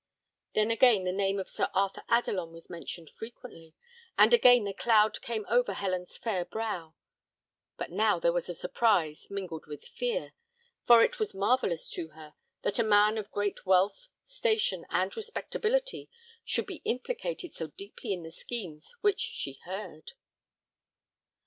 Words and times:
Then 0.55 0.71
again 0.71 1.03
the 1.03 1.11
name 1.11 1.37
of 1.39 1.47
Sir 1.47 1.69
Arthur 1.75 2.01
Adelon 2.09 2.51
was 2.53 2.71
mentioned 2.71 3.07
frequently, 3.07 3.75
and 4.17 4.33
again 4.33 4.63
the 4.63 4.73
cloud 4.73 5.21
came 5.21 5.45
over 5.47 5.73
Helen's 5.75 6.17
fair 6.17 6.43
brow; 6.43 6.95
but 7.77 7.91
now 7.91 8.19
there 8.19 8.33
was 8.33 8.47
surprise 8.59 9.27
mingled 9.29 9.67
with 9.67 9.85
fear, 9.85 10.33
for 10.87 11.03
it 11.03 11.19
was 11.19 11.35
marvellous 11.35 11.87
to 11.89 12.07
her, 12.17 12.33
that 12.63 12.79
a 12.79 12.83
man 12.83 13.19
of 13.19 13.29
great 13.29 13.63
wealth, 13.67 14.07
station, 14.23 14.87
and 14.89 15.15
respectability, 15.15 16.09
should 16.43 16.65
be 16.65 16.81
implicated 16.83 17.53
so 17.53 17.67
deeply 17.67 18.11
in 18.11 18.23
the 18.23 18.31
schemes 18.31 18.93
which 19.01 19.21
she 19.21 19.59
heard. 19.65 20.13